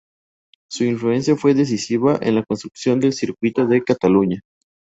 Su 0.71 0.83
influencia 0.83 1.35
fue 1.35 1.53
decisiva 1.53 2.17
en 2.23 2.33
la 2.33 2.43
construcción 2.43 2.99
del 2.99 3.13
Circuito 3.13 3.67
de 3.67 3.83
Cataluña. 3.83 4.41